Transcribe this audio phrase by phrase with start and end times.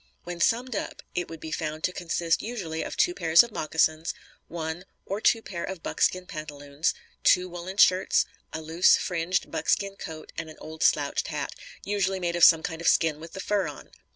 [0.23, 4.15] When summed up, it would be found to consist usually of two pairs of moccasins,
[4.47, 10.31] one (or two pair) of buckskin pantaloons, two woollen shirts, a loose, fringed buckskin coat
[10.35, 11.53] and an old slouched hat
[11.83, 13.91] (usually made of some kind of skin with the fur on).